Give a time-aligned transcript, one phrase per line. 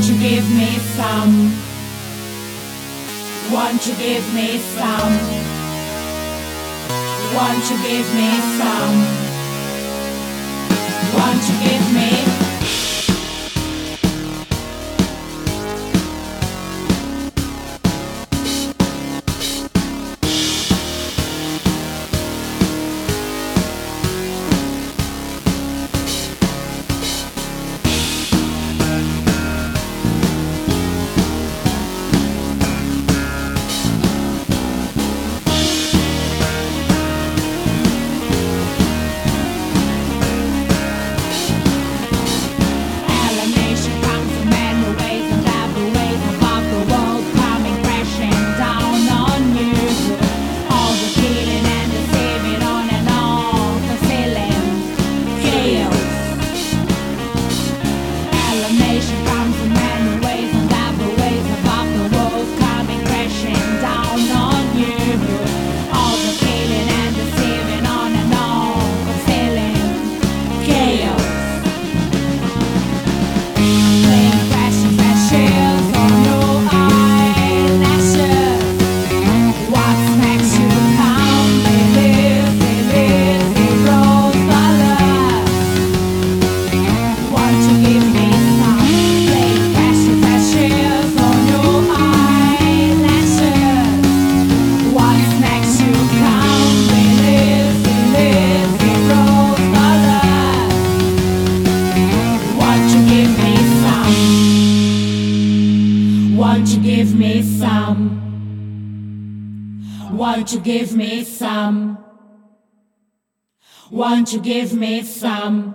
[0.00, 1.52] Won't you give me some?
[3.52, 5.12] Won't you give me some?
[7.36, 8.96] Won't you give me some?
[11.12, 12.29] Won't you give me
[107.90, 108.06] some?
[110.12, 111.98] Won't you give me some?
[113.90, 115.74] Won't you give me some?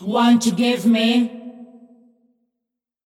[0.00, 1.43] Won't you give me?